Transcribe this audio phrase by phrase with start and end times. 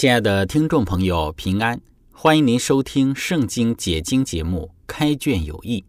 [0.00, 1.78] 亲爱的听众朋友，平安！
[2.10, 5.80] 欢迎您收听《圣经解经》节目《开卷有益》，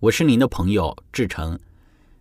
[0.00, 1.60] 我是您的朋友志成。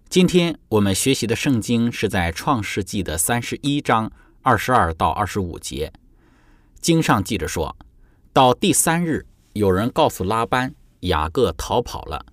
[0.09, 5.93] 今天我们学习的圣经是在《创世纪》的三十一章二十二到二十五节。
[6.81, 7.77] 经上记着说，
[8.33, 12.25] 到第三日，有人告诉拉班，雅各逃跑了。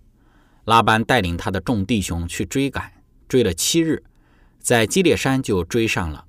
[0.64, 2.92] 拉班带领他的众弟兄去追赶，
[3.28, 4.02] 追了七日，
[4.58, 6.24] 在基列山就追上了。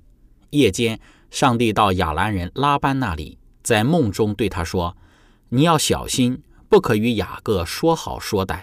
[0.50, 1.00] 夜间。
[1.30, 4.96] 上帝到亚兰人拉班那里，在梦中对他说
[5.50, 8.62] ：“你要小心，不可与雅各说好说歹。”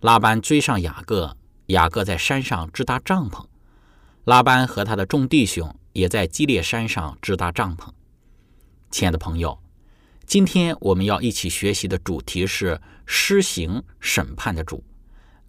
[0.00, 1.36] 拉班追上雅各，
[1.66, 3.44] 雅各在山上支搭帐篷。
[4.24, 7.88] 拉班和他的众弟兄也在基列山上支搭帐篷。
[8.90, 9.58] 亲爱的朋友，
[10.26, 14.82] 今天我们要一起学习的主题是施行审判的主。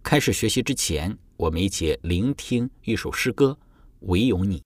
[0.03, 3.57] 开始学习之前，我们一起聆听一首诗歌
[4.01, 4.61] 《唯有你》。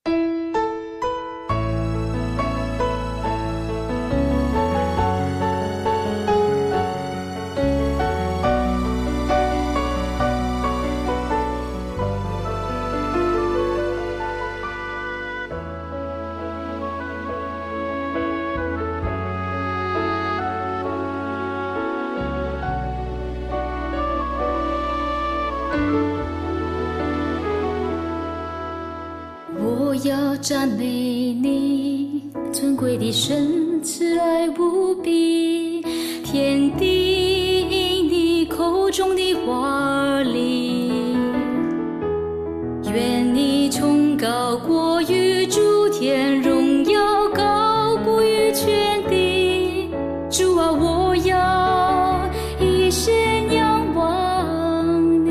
[44.20, 47.00] 高过于诸天，荣耀
[47.30, 49.88] 高过于全地，
[50.28, 52.28] 主啊，我要
[52.60, 53.10] 一生
[53.50, 55.30] 仰望你。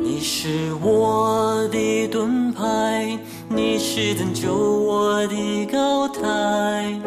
[0.00, 3.18] 你是我的盾牌。
[3.50, 7.00] 你是拯救我的高台，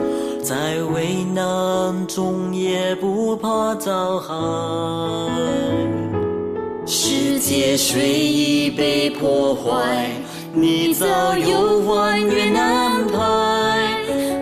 [0.43, 4.33] 在危难中也不怕遭害。
[7.51, 10.07] 界虽已被破坏，
[10.53, 13.17] 你早有万元安排，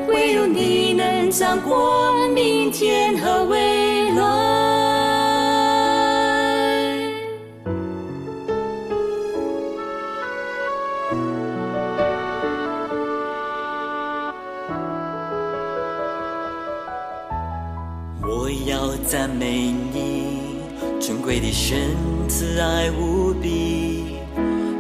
[0.08, 4.24] 唯有你能掌管明天和未来。
[18.22, 20.60] 我要赞美你，
[21.00, 21.80] 尊贵的神，
[22.30, 24.04] 慈爱无比，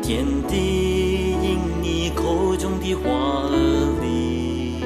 [0.03, 3.09] 天地因你口中的话
[3.49, 4.83] 而立。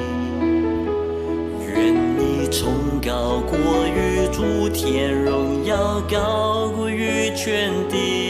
[1.68, 8.23] 愿你崇高过于诸天，荣耀高过于全地。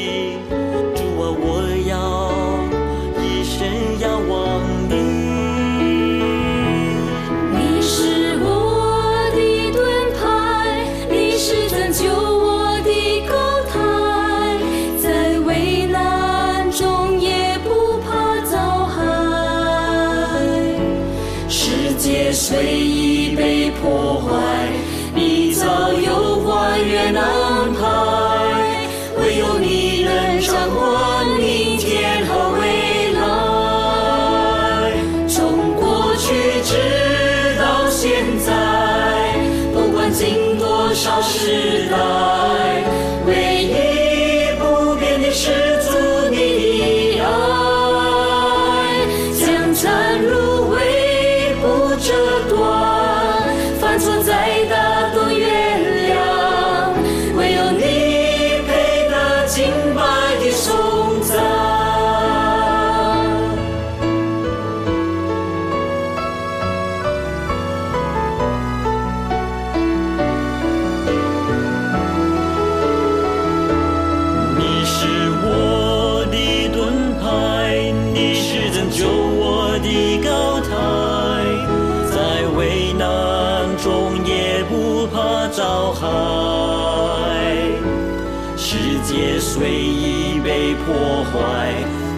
[23.83, 24.31] 破坏，
[25.13, 27.81] 你早有花园安排，
[29.19, 32.31] 唯有你能掌管明天和
[32.61, 33.21] 未来。
[35.27, 36.71] 从过去直
[37.59, 38.53] 到现在，
[39.73, 42.32] 不管经多少时代。
[89.03, 91.73] 界随意被破坏，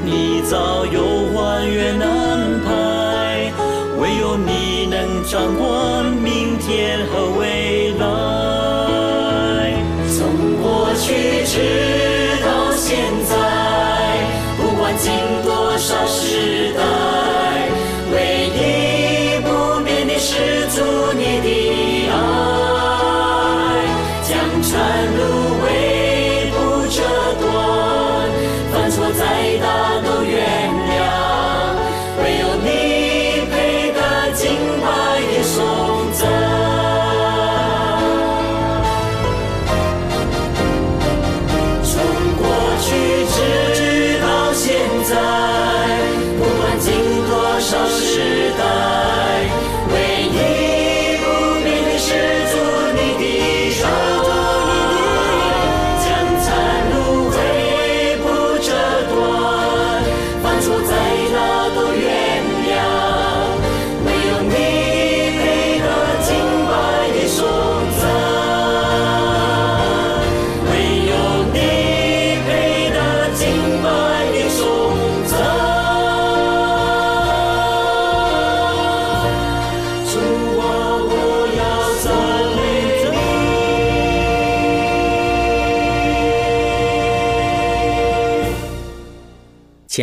[0.05, 3.51] 你早有还原安排，
[3.99, 8.03] 唯有你能掌管明天和未来。
[10.07, 11.43] 从过去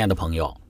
[0.02, 0.60] 亲爱的朋友，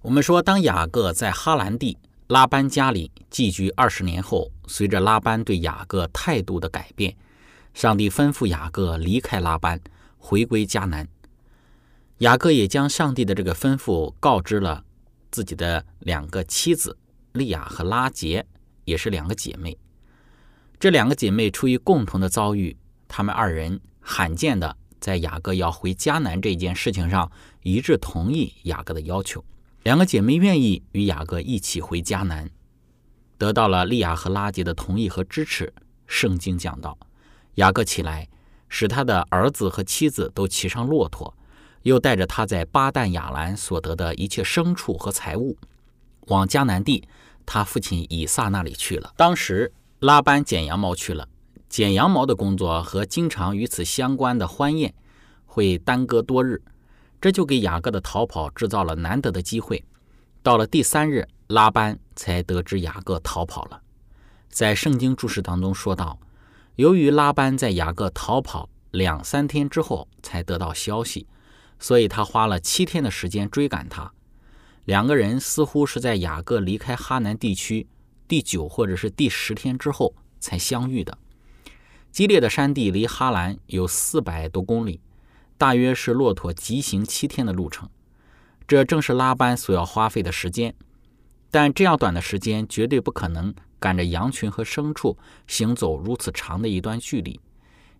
[0.00, 1.96] 我们说，当雅各在哈兰地
[2.26, 7.14] 拉班家里寄居二十年后，随着拉班对雅各态度的改变，
[7.74, 9.80] 上帝吩咐雅各离开拉班，
[10.18, 11.06] 回归迦南。
[12.18, 14.82] 雅各也将上帝的这个吩咐告知了
[15.30, 16.98] 自己的两个妻子
[17.34, 18.44] 利亚和拉结，
[18.84, 19.78] 也是两个姐妹。
[20.80, 22.76] 这两个姐妹出于共同的遭遇，
[23.06, 27.30] 她们二人罕见的在雅各要回迦南这件事情上
[27.62, 29.44] 一致同意雅各的要求。
[29.82, 32.48] 两个姐妹愿意与雅各一起回迦南，
[33.36, 35.74] 得到了利亚和拉结的同意和支持。
[36.06, 36.96] 圣经讲到，
[37.56, 38.28] 雅各起来，
[38.68, 41.36] 使他的儿子和妻子都骑上骆驼，
[41.82, 45.58] 又带着他在巴旦亚兰所得的一切牲畜和财物，
[46.28, 47.02] 往迦南地
[47.44, 49.12] 他父亲以撒那里去了。
[49.16, 51.28] 当时拉班剪羊毛去了，
[51.72, 54.92] 剪羊毛的工作和经常与此相关的欢宴
[55.46, 56.60] 会耽搁多日，
[57.18, 59.82] 这就给雅各的逃跑制造了难得的机会。
[60.42, 63.80] 到了第三日，拉班才得知雅各逃跑了。
[64.50, 66.20] 在圣经注释当中说到，
[66.76, 71.26] 由于拉班在雅各逃跑两三天之后才得到消息，
[71.78, 74.12] 所以他花了七天的时间追赶他。
[74.84, 77.88] 两个人似乎是在雅各离开哈南地区
[78.28, 81.16] 第九或者是第十天之后才相遇的。
[82.12, 85.00] 激烈的山地离哈兰有四百多公里，
[85.56, 87.88] 大约是骆驼疾行七天的路程。
[88.68, 90.74] 这正是拉班所要花费的时间，
[91.50, 95.16] 但这样短的时间绝对不可能赶着羊群和牲畜
[95.46, 97.40] 行走如此长的一段距离，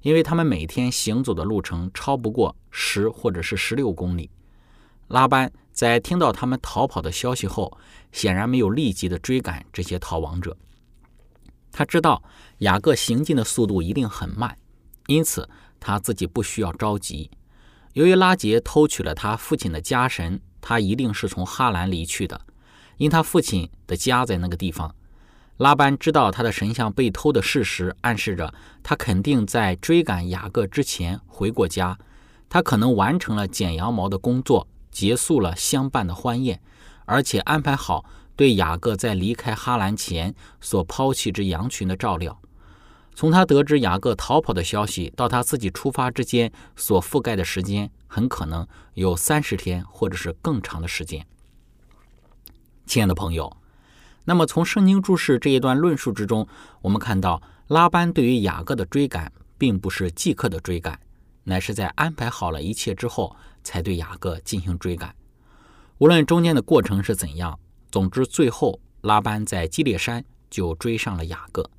[0.02, 4.28] 因为他们每天行走的路程超不过十或者是十六公里。
[5.08, 7.78] 拉班在听到他们逃跑的消息后，
[8.12, 10.54] 显然没有立即的追赶这些逃亡者。
[11.72, 12.22] 他知道
[12.58, 14.56] 雅各行进的速度一定很慢，
[15.06, 15.48] 因此
[15.80, 17.30] 他自己不需要着急。
[17.94, 22.40] 由于拉杰偷取了他父亲的家神，他一定是从哈兰离去的，
[22.98, 24.94] 因他父亲的家在那个地方。
[25.58, 28.52] 拉班知道他的神像被偷的事实，暗示着
[28.82, 31.98] 他肯定在追赶雅各之前回过家。
[32.48, 36.60] 他可能完成了剪羊毛的工作，结束了相伴的欢宴，
[37.04, 38.04] 而且安排好
[38.36, 42.40] 对雅各在离开哈兰前所抛弃之羊群的照料。
[43.14, 51.26] 从他得知雅各逃跑的消息到他自己出发之间所覆盖的时间，很可能有三十天或者是更长的时间。
[52.86, 53.54] 亲爱的朋友，
[54.24, 56.48] 那么从圣经注释这一段论述之中，
[56.80, 60.98] 我们看到拉班对于雅各的追赶，并不是即刻的追赶，
[61.44, 65.14] 乃是在安排好了一切之后，才对雅各进行追赶。
[65.98, 67.58] 无论中间的过程是怎样，
[67.92, 71.70] 总之最后拉班在基列山就追上了雅各。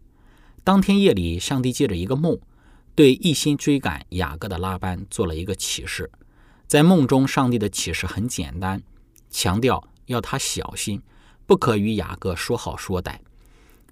[0.64, 2.40] 当天夜里，上帝借着一个梦，
[2.94, 6.12] 对一心追赶雅各的拉班做了一个启示。
[6.68, 8.82] 在梦中，上帝的启示很简单，
[9.32, 11.02] 强调要他小心，
[11.48, 13.18] 不可与雅各说好说歹。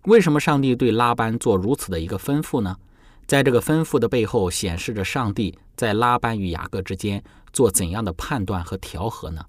[0.03, 2.77] 为什么上帝对拉班做如此的一个吩咐呢？
[3.25, 9.45] 在这个吩咐的背后，显示着上帝在拉班与雅各之间做怎样的判断和调和呢？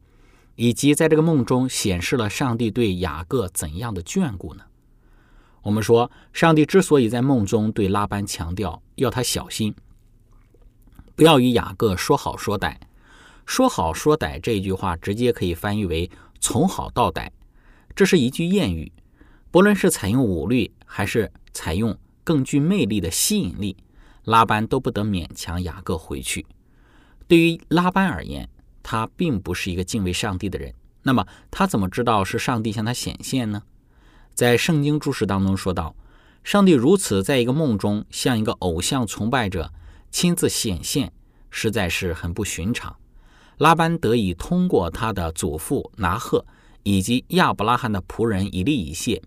[0.56, 4.64] 以及在这个梦中显示了上帝对雅各怎样的眷顾呢？
[5.62, 9.74] 我们说，上帝之所以在梦中对拉班强调要他小心，
[11.14, 12.76] 不要与雅各说好说歹，
[13.46, 17.30] 说好说歹这一句话直接可以翻译为从好到歹，
[17.94, 18.90] 这是一句谚语。
[19.50, 23.76] 不论是采用武力，还是采用更具魅力的吸引力，
[24.24, 26.44] 拉班都不得勉强雅各回去。
[27.28, 28.48] 对于拉班而言，
[28.82, 30.74] 他并不是一个敬畏上帝的人。
[31.02, 33.62] 那么他怎么知道是上帝向他显现呢？
[34.34, 35.96] 在圣经注释当中说到，
[36.44, 39.72] 上帝如此在一个梦中向一个偶像崇拜者
[40.10, 41.12] 亲自显现，
[41.50, 42.96] 实在是很不寻常。
[43.58, 46.44] 拉班得以通过他的祖父拿赫
[46.82, 49.22] 以及亚伯拉罕的仆人以利以谢，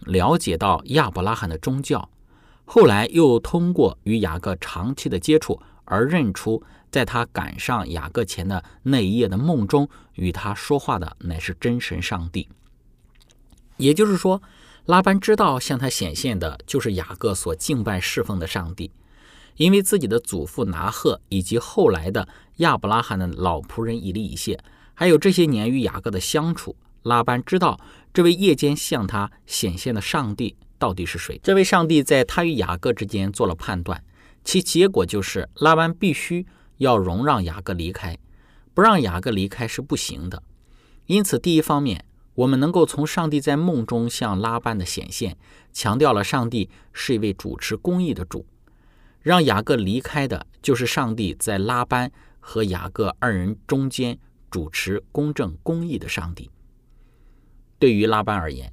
[0.00, 2.08] 了解到亚伯拉罕的宗教，
[2.64, 6.62] 后来又通过与雅各长期的接触而认出。
[6.90, 12.48] 在他赶上雅各前的那一夜的梦中，与他说话的乃是真神上帝。
[13.76, 14.40] 也就是说，
[14.86, 18.90] 拉班知道向他显现的就是雅各所敬拜侍奉的上帝，
[19.56, 22.26] 因为自己的祖父拿赫以及后来的
[22.56, 24.58] 亚伯拉罕的老仆人以利以谢，
[24.94, 27.78] 还有这些年与雅各的相处，拉班知道
[28.14, 31.38] 这位夜间向他显现的上帝到底是谁。
[31.42, 34.02] 这位上帝在他与雅各之间做了判断，
[34.42, 36.46] 其结果就是拉班必须。
[36.78, 38.18] 要容让雅各离开，
[38.74, 40.42] 不让雅各离开是不行的。
[41.06, 42.04] 因此，第一方面，
[42.34, 45.36] 我们能够从上帝在梦中向拉班的显现，
[45.72, 48.44] 强调了上帝是一位主持公义的主。
[49.22, 54.18] 让雅各离开的，就是上帝在拉班和雅各二人中间
[54.50, 56.50] 主持公正公义的上帝。
[57.78, 58.72] 对于拉班而言，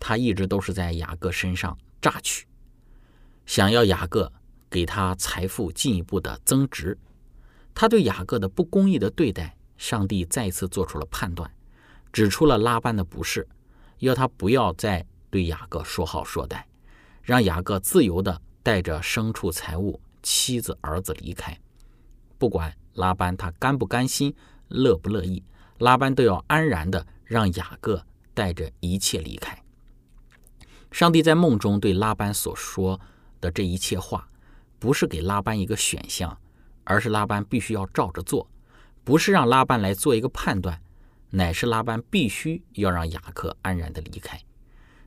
[0.00, 2.46] 他一直都是在雅各身上榨取，
[3.46, 4.32] 想要雅各
[4.68, 6.98] 给他财富进一步的增值。
[7.74, 11.50] 他对雅各的不公义的对待，上帝再次做出了判断，
[12.12, 13.46] 指出了拉班的不是，
[13.98, 16.62] 要他不要再对雅各说好说歹，
[17.22, 21.58] 让雅各自由的带着牲畜财物、妻子儿子离开。
[22.38, 24.34] 不管拉班他甘不甘心、
[24.68, 25.42] 乐不乐意，
[25.78, 29.60] 拉班都要安然的让雅各带着一切离开。
[30.92, 33.00] 上帝在梦中对拉班所说
[33.40, 34.28] 的这一切话，
[34.78, 36.38] 不是给拉班一个选项。
[36.84, 38.48] 而是拉班必须要照着做，
[39.02, 40.80] 不是让拉班来做一个判断，
[41.30, 44.40] 乃是拉班必须要让雅各安然的离开。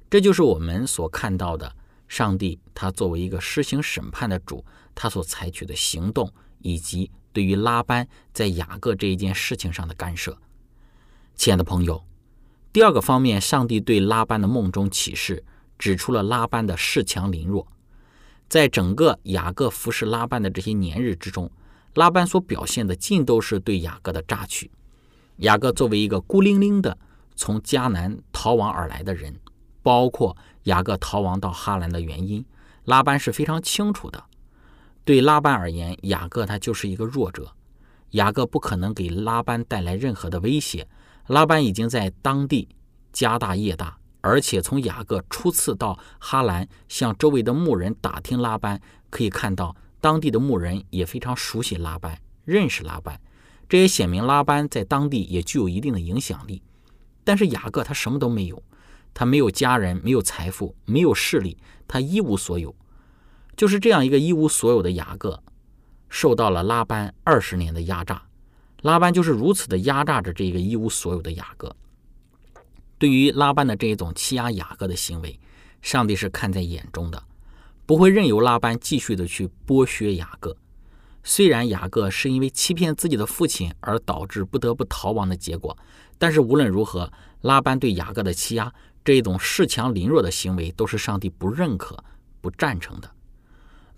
[0.10, 1.76] 这就是我们所看到的
[2.08, 4.64] 上帝，他作为一个施行审判的主，
[4.96, 10.38] 他所采取的行动，以及对于拉班在雅各这一件事情上的干涉。
[11.36, 12.04] 亲爱的朋友，
[12.74, 15.44] 第二个方面，上帝对拉班的梦中启示，
[15.78, 17.68] 指出了拉班的恃强凌弱，
[18.48, 21.52] 在整个雅各服侍拉班的这些年日之中。
[21.98, 24.70] 拉班所表现的尽都是对雅各的榨取。
[25.38, 26.96] 雅各作为一个孤零零的
[27.36, 29.36] 从迦南逃亡而来的人，
[29.82, 32.46] 包括雅各逃亡到哈兰的原因，
[32.86, 34.24] 拉班是非常清楚的。
[35.04, 37.52] 对拉班而言，雅各他就是一个弱者，
[38.12, 40.88] 雅各不可能给拉班带来任何的威胁。
[41.26, 42.70] 拉班已经在当地
[43.12, 49.76] 家大业大，而且从雅各初次到哈兰向周围的牧人打听拉班，可以看到。
[50.00, 53.20] 当地的牧人也非常熟悉拉班，认识拉班，
[53.68, 56.62] 这也显明拉班在当地也具有一定的影响力。
[57.24, 58.64] 但是雅各他什么都没有，
[59.14, 62.74] 他没有家人，没有财富，没有势力，他一无所有。
[63.56, 65.42] 就是这样一个一无所有的雅各，
[66.10, 68.22] 受到了拉班二十年的压榨。
[68.84, 71.76] 拉班就是如此的压榨着这个一无所有的雅各。
[73.00, 75.40] 对于拉班的这一种欺压雅各的行为，
[75.82, 77.22] 上帝是看在眼中的。
[77.88, 80.56] 不会任由拉班继续的去剥削雅各。
[81.24, 85.76] 虽然雅各是因为欺骗自己的父亲而导致不得不逃亡的结果，
[86.18, 87.10] 但是无论如何，
[87.42, 88.74] 拉班对雅各的欺压
[89.06, 91.98] 这一种恃强凌弱的行为，都是上帝不认可、
[92.42, 93.10] 不赞成的。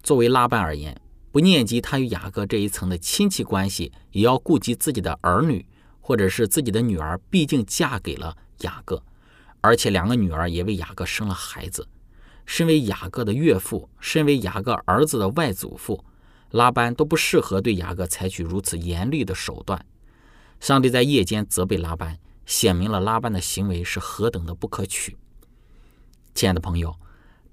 [0.04, 5.66] 作为拉班而言，不念及他与雅各这一层的亲戚关系，也要顾及自己的儿女，
[6.00, 9.04] 或者是自己的女儿，毕竟嫁给了雅各，
[9.62, 11.88] 而且两个女儿也为雅各生了孩子。
[12.50, 16.04] 身为雅各的岳父，身为雅各儿子的外祖父，
[16.50, 19.86] 拉班都不适合对雅各采取如此严厉的手段。
[20.60, 25.16] 上帝在夜间责备拉班，显明了拉班的行为是何等的不可取。
[26.34, 26.96] 亲爱的朋友，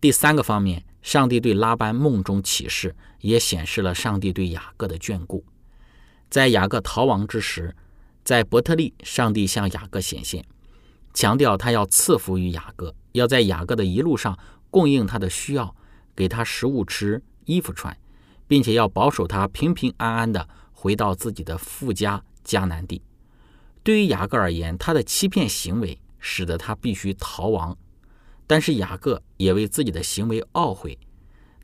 [0.01, 5.45] 第三个方面，上帝对拉班梦中启示，也显示了上帝对雅各的眷顾。
[6.31, 7.77] 在雅各逃亡之时，
[8.25, 10.43] 在伯特利，上帝向雅各显现，
[11.13, 14.39] 强调他要赐福于雅各，要在雅各的一路上。
[14.77, 15.75] 供应他的需要，
[16.15, 17.97] 给他食物吃、衣服穿，
[18.47, 23.01] 并且要保守他平平安安的回到自己的富家迦南地。
[23.83, 27.75] 对于雅各而言，他的欺骗行为使得他必须逃亡，
[28.47, 30.99] 但是雅各也为自己的行为懊悔。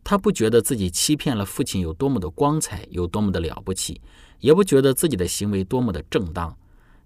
[0.03, 4.01] 他不觉得自己欺骗了父亲有多么的光彩，有多么的了不起，
[4.39, 6.57] 也不觉得自己的行为多么的正当。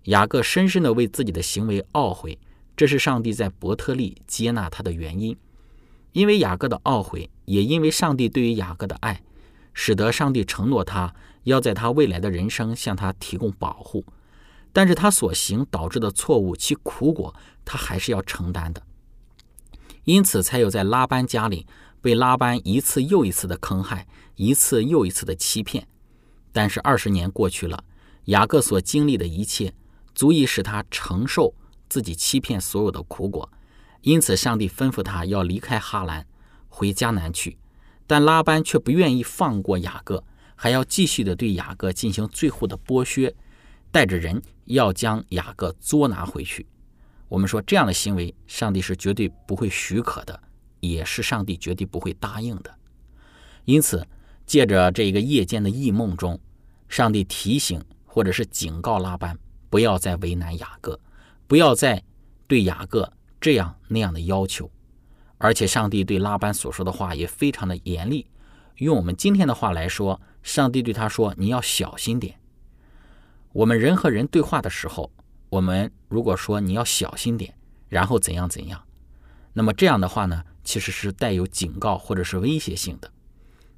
[0.04, 2.38] 雅各深深的为自己的行为懊悔，
[2.76, 5.36] 这是上帝在伯特利接纳他的原因。
[6.16, 9.22] 因为雅各的懊悔，也因为上帝对于雅各的爱，
[9.74, 14.02] 使得上帝承诺他要在他未来的人生向他提供保护。
[14.72, 17.34] 但是他所行导致的错误，其苦果
[17.66, 18.82] 他还是要承担的。
[20.04, 21.66] 因此，才有在拉班家里
[22.00, 25.86] 被拉班一次又一次的坑害，一次又一次的欺骗。
[26.50, 27.84] 但是二十年过去了，
[28.24, 29.74] 雅各所经历的一切，
[30.14, 31.52] 足以使他承受
[31.90, 33.46] 自己欺骗所有的苦果。
[34.06, 36.24] 因此，上帝吩咐他要离开哈兰，
[36.68, 37.58] 回迦南去。
[38.06, 40.22] 但拉班却不愿意放过雅各，
[40.54, 43.34] 还要继续的对雅各进行最后的剥削，
[43.90, 46.64] 带着人要将雅各捉拿回去。
[47.26, 50.40] 我们说这样的行为，上帝是绝对不会许可的，
[50.78, 52.72] 也是上帝绝对不会答应的。
[53.64, 54.06] 因此，
[54.46, 56.38] 借着这个夜间的异梦中，
[56.88, 59.36] 上帝提醒或者是警告拉班，
[59.68, 60.96] 不要再为难雅各，
[61.48, 62.00] 不要再
[62.46, 63.12] 对雅各
[63.46, 64.68] 这样那样的要求。
[65.38, 68.26] 而且，上帝对拉班所说的话也非常的严厉。
[68.78, 72.40] 用我们今天的话来说，上帝对他说：“你要小心点。”
[73.54, 75.12] 我们人和人对话的时候。
[75.48, 77.54] 我们如果说你要小心点，
[77.88, 78.82] 然后怎样怎样，
[79.52, 83.08] 那么这样的话呢，其实是带有警告或者是威胁性的。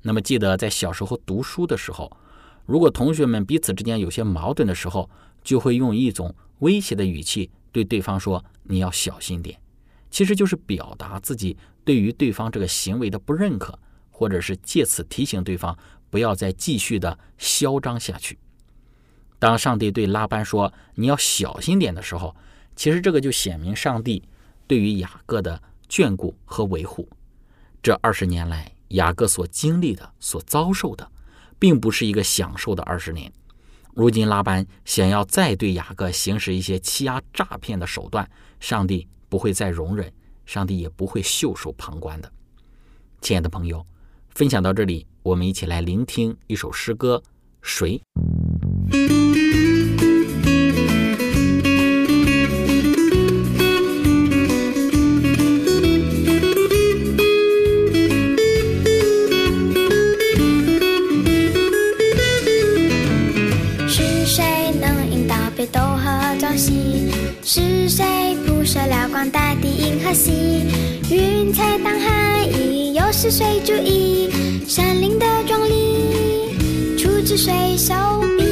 [0.00, 2.16] 那么记得在小时候读书的时候，
[2.64, 5.10] 如果同学们彼此之间有些矛盾的时候，
[5.44, 9.60] 就会用一种威胁的语气对对方说：“你要小心点。”
[10.10, 13.78] 其实就是表达自己对于对方这个行为的不认可，
[14.10, 15.76] 或者是借此提醒对方
[16.08, 18.38] 不要再继续的嚣张下去。
[19.38, 22.34] 当上帝对拉班说“你要小心点”的时候，
[22.74, 24.22] 其实这个就显明上帝
[24.66, 27.08] 对于雅各的眷顾和维护。
[27.82, 31.08] 这二十年来，雅各所经历的、所遭受的，
[31.58, 33.32] 并不是一个享受的二十年。
[33.98, 38.30] 如今拉班想要再对雅各行使一些欺压、诈骗的手段，
[38.60, 40.08] 上帝不会再容忍，
[40.46, 42.32] 上帝也不会袖手旁观的。
[43.20, 43.84] 亲爱的朋友，
[44.28, 47.20] 分享到这里，我们一起来聆听一首诗歌
[47.60, 48.00] 《谁》。
[67.98, 70.30] 谁铺设了广大的银河系？
[71.10, 74.30] 云彩当海翼，又是谁注意
[74.68, 76.96] 山林的壮丽？
[76.96, 77.94] 出自谁手
[78.38, 78.44] 笔？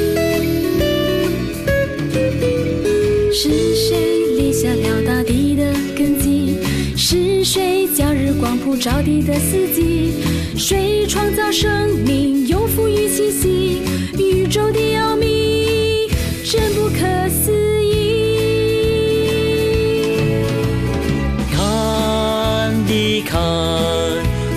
[3.33, 6.59] 是谁立下了大地的根基？
[6.97, 10.15] 是谁将日光普照地的四季？
[10.57, 13.83] 谁创造生命，又赋予气息？
[14.19, 14.81] 宇宙的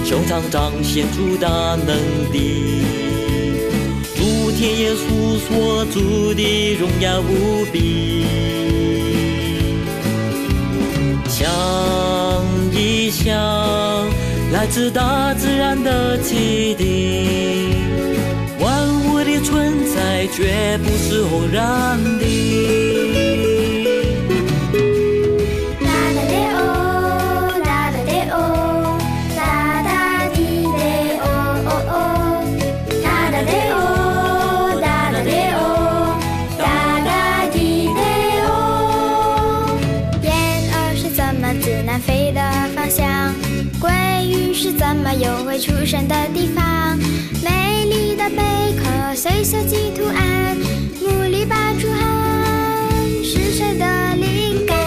[0.10, 1.48] 胸膛彰显出大
[1.86, 1.96] 能
[2.34, 2.82] 力，
[4.16, 8.26] 主天耶稣所主的荣耀无比。
[11.28, 11.48] 想
[12.74, 13.38] 一想，
[14.52, 17.76] 来自大自然的启迪，
[18.60, 23.19] 万物的存在绝不是偶然的。
[45.10, 46.98] 是怎么游回出生的地方？
[47.44, 50.56] 美丽的贝壳随设计图案，
[51.02, 52.06] 努力拔出汗
[53.24, 54.78] 是谁的灵感？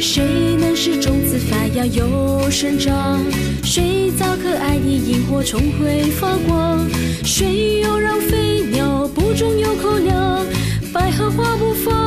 [0.00, 3.20] 谁能使种子发芽又生长？
[3.64, 6.88] 谁造可爱的萤火虫会发光？
[7.24, 10.46] 谁又让飞鸟不中有口粮？
[10.92, 12.03] 百合花不放，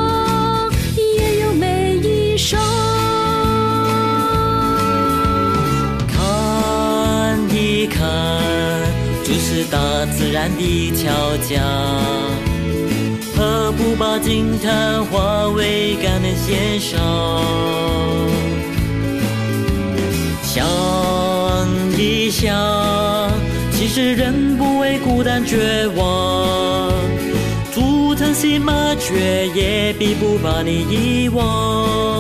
[10.38, 11.60] 然的巧匠，
[13.36, 17.00] 何不把惊叹化为感恩献上？
[20.44, 20.64] 想
[21.98, 22.56] 一想，
[23.72, 26.92] 其实人不为孤单绝望，
[27.74, 32.17] 主曾心麻雀，也必不把你遗忘。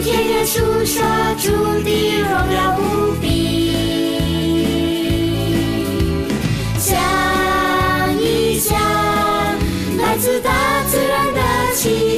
[0.00, 1.02] 天天诉说
[1.38, 1.50] 主
[1.82, 2.80] 的荣耀无
[3.20, 3.26] 比。
[6.78, 6.96] 想
[8.20, 8.78] 一想，
[9.98, 11.40] 来自大自然的
[11.74, 12.17] 奇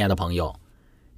[0.00, 0.58] 亲爱的朋友，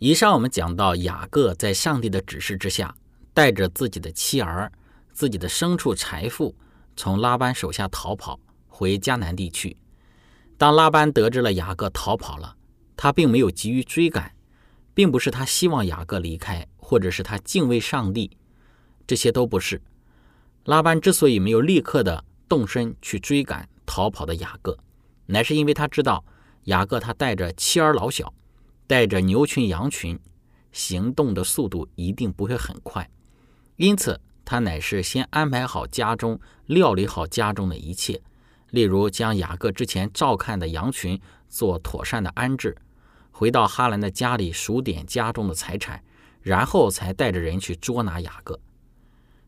[0.01, 2.93] 以上我们讲到雅各在上帝的指示之下，
[3.33, 4.73] 带着自己的妻儿、
[5.13, 6.53] 自己的牲畜财富，
[6.97, 9.77] 从拉班手下逃跑回迦南地区。
[10.59, 12.57] 当拉班得知了雅各逃跑了，
[12.97, 14.35] 他并没有急于追赶，
[14.95, 18.37] 并不是他希望雅各离开，或者是他敬畏上帝，
[19.07, 19.81] 这些都不是。
[20.65, 24.77] 拉班之所以没有立刻的动身去追赶逃跑的雅各，
[25.27, 26.25] 乃是因为他知道
[26.65, 28.35] 雅各他带着妻儿老小，
[28.93, 30.21] 带着牛群羊群，
[30.71, 33.09] 行动的速度一定不会很快，
[33.77, 38.21] 因此他乃是先安排好家中，料理好家中的一切，
[38.69, 42.77] 例如将雅各之前照看的羊群做妥善的安置，
[43.31, 46.05] 回到哈兰的家里数点家中的财产，
[46.43, 48.61] 然后才带着人去捉拿雅各。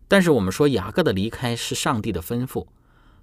[0.08, 2.66] 但是我们说雅各的离开是上帝的吩咐。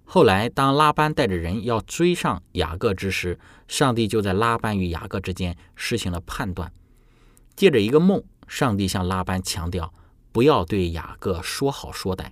[0.04, 6.72] 后来，当拉班带着人要追上雅各之时，上帝就在拉班与雅各之间实行了判断。
[7.56, 9.94] 借着一个梦，上帝向拉班强调，
[10.32, 12.32] 不要对雅各说好说歹。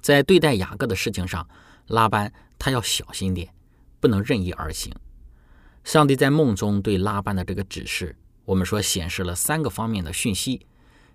[0.00, 1.48] 在对待雅各的事情上，
[1.88, 3.52] 拉班他要小心点，
[3.98, 4.94] 不能任意而行。
[5.82, 10.66] 上帝在梦中对拉班的这个指示，我们说显示了三个方面的讯息：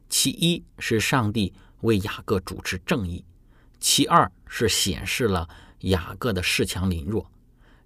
[0.10, 3.24] 其一是上帝为雅各主持正义。
[3.80, 5.48] 其二是显示了
[5.82, 7.32] 雅各的恃强凌弱，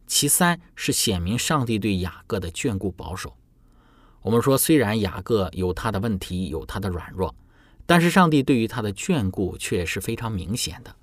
[0.07, 3.35] 其三是显明上帝对雅各的眷顾保守。
[4.21, 7.35] 我们说，虽然雅各有他的问题，有他的软弱，
[7.85, 10.95] 但是上帝对于他的眷顾却是非常明显的。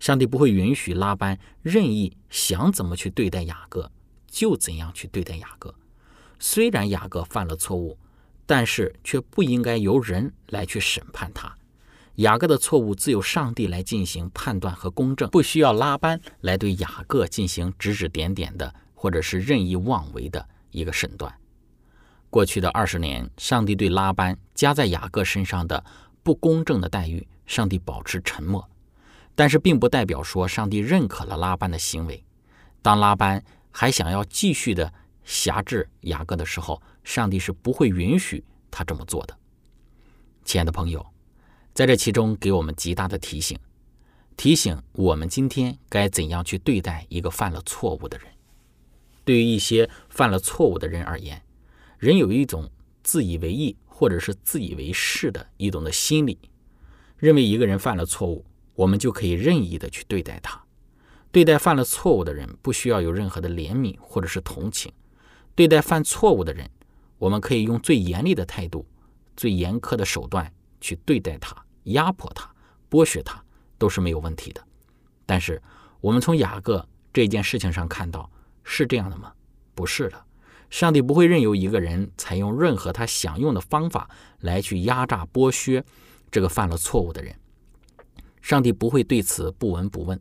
[0.00, 3.90] 上帝不会允许拉班任意想怎么去对待雅各，
[4.26, 5.74] 就怎样去对待雅各。
[6.38, 7.98] 虽然雅各犯了错误，
[8.44, 11.55] 但是却不应该由人来去审判他。
[12.16, 21.32] 雅各的错误自有上帝来进行判断和公正，不需要拉班来对雅各进行指指点点的，或者是任意妄为的一个审断。
[22.30, 25.84] 过去的二十年，上帝对拉班加在雅各身上的
[26.22, 28.66] 不公正的待遇，上帝保持沉默，
[29.34, 32.24] 但是并不代表说上帝认可了拉班的行为。
[32.80, 34.90] 当拉班还想要继续的
[35.22, 39.36] 辖制雅各的时候，上帝是不会允许他这么做的。
[40.44, 41.15] 亲爱的朋友。
[41.76, 43.58] 在这其中，给我们极大的提醒，
[44.34, 48.26] 提醒我们今天该怎样去对待一个犯了错误的人。
[49.26, 51.42] 对于一些犯了错误的人而言，
[51.98, 52.70] 人有一种
[53.02, 56.38] 自以为意或者是自以为是的一种的心理，
[57.18, 60.58] 认为一个人犯了错误，我们就可以任意的去对待他。
[61.30, 64.90] 对待犯了错误的人，不需要有任何的怜悯或者是同情。
[65.54, 66.70] 对待犯错误的人，
[67.18, 68.86] 我们可以用最严厉的态度、
[69.36, 71.54] 最严苛的手段去对待他。
[71.86, 72.48] 压迫他、
[72.88, 73.42] 剥削他
[73.78, 74.64] 都是没有问题的，
[75.24, 75.60] 但是
[76.00, 78.30] 我们从雅各这件事情上看到，
[78.62, 79.32] 是这样的吗？
[79.74, 80.24] 不是的，
[80.70, 85.84] 上帝不会任由一个人采用任何他想用的方法来去压榨、剥削
[86.30, 87.34] 这个犯了错误的人。
[88.40, 90.18] 上帝不会对此不闻不问。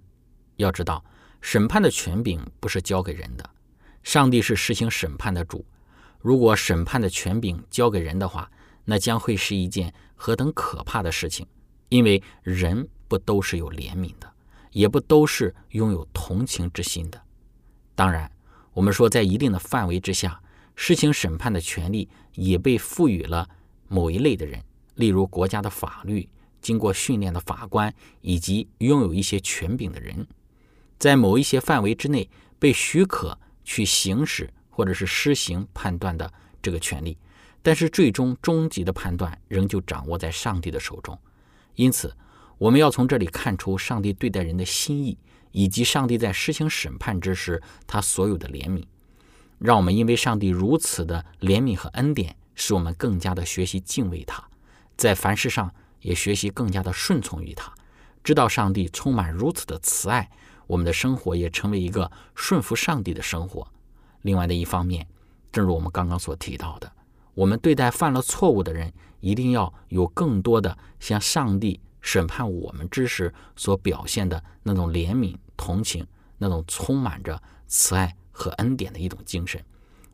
[0.57, 1.03] 要知道，
[1.41, 3.49] 审判的权柄不是交给人的，
[4.03, 5.65] 上帝是实行审判的主。
[6.19, 8.49] 如果审判的权柄交给人的话，
[8.83, 11.45] 那将会是一件何等可怕的事情！
[11.89, 14.31] 因为人不都是有怜悯的，
[14.71, 17.21] 也不都是拥有同情之心的。
[17.93, 18.29] 当然，
[18.73, 20.41] 我们说在一定的范围之下，
[20.75, 23.47] 施行审判的权利也被赋予了
[23.87, 24.61] 某一类的人，
[24.95, 26.27] 例如国家的法律、
[26.61, 30.27] 经过训练的法官以及拥有一些权柄的人，
[30.97, 37.17] 在某一些范围之内被许可去行使或者是施行判断的这个权利。
[37.61, 41.17] 但是，最终终极的判断仍旧掌握在上帝的手中。
[41.75, 42.15] 因此，
[42.57, 45.17] 我们要从这里看出上帝对待人的心意，
[45.51, 48.83] 以及上帝在施行审判之时他所有的怜悯。
[49.59, 54.43] 让我们因为上帝如此的怜悯和恩典，使我们更加的学习敬畏他，
[54.97, 57.73] 在凡事上也学习更加的顺从于他。
[58.23, 60.29] 知道上帝充满如此的慈爱，
[60.67, 63.67] 我们的生活也成为一个顺服上帝的生活。
[64.23, 65.07] 另外的一方面，
[65.51, 66.91] 正如我们刚刚所提到的，
[67.35, 68.91] 我们对待犯了错误的人。
[69.21, 76.05] 一定要有更多的像上帝审判我们之时所表现的那种怜悯、同情，
[76.37, 79.59] 那种充满着慈爱和恩典的一种精神。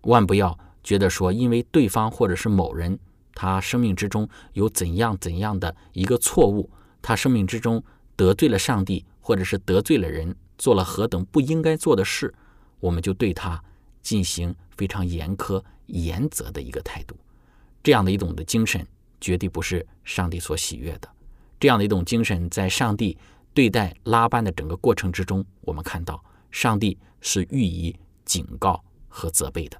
[0.04, 2.98] 万不要觉得说，因为对方或者是某人，
[3.36, 6.70] 他生命之中有怎样怎样的一个错误，
[7.02, 7.84] 他生命之中
[8.16, 12.34] 得罪了上帝，或者是得罪了人，做了何等不应该做的事，
[12.80, 13.62] 我们就对他
[14.02, 17.16] 进行非常严苛、原则的一个态度。
[17.84, 18.86] 这样的一种的精神
[19.20, 21.10] 绝对不是上帝所喜悦的。
[21.60, 23.18] 这样的一种精神在上帝
[23.54, 29.80] 对待拉班的整个过程之中我们看到上帝是予以警告和责备的。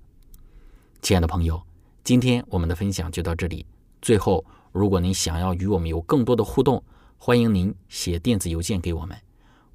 [1.02, 1.62] 亲爱的朋友
[2.04, 3.66] 今天我们的分享就到这里。
[4.02, 6.84] 最后如果您想要与我们有更多的互动
[7.18, 9.18] 欢迎您写电子邮件给我们。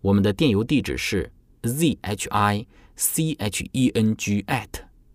[0.00, 2.66] 我们的电邮地址是 zhicheng
[4.46, 4.85] at